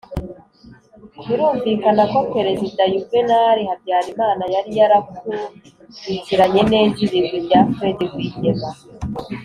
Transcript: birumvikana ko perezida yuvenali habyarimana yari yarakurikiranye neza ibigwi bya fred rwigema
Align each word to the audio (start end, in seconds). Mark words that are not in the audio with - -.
birumvikana 1.27 2.03
ko 2.11 2.19
perezida 2.35 2.81
yuvenali 2.93 3.61
habyarimana 3.69 4.43
yari 4.53 4.71
yarakurikiranye 4.79 6.61
neza 6.73 6.97
ibigwi 7.07 7.37
bya 7.45 7.61
fred 7.75 7.97
rwigema 8.09 8.69